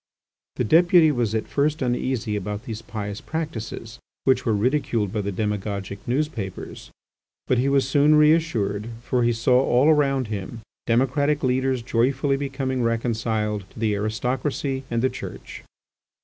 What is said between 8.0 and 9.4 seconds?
reassured, for he